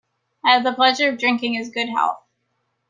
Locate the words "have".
0.53-0.63